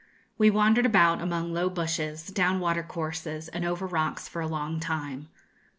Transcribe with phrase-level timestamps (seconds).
[0.35, 5.29] We wandered about among low bushes, down watercourses, and over rocks for a long time.